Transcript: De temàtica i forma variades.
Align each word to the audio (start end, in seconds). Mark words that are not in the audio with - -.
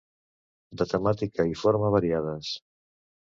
De 0.81 0.85
temàtica 0.93 1.45
i 1.51 1.59
forma 1.65 1.93
variades. 1.97 2.51